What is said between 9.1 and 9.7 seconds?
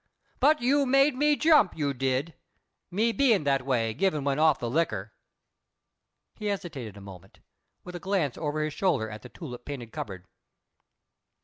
at the tulip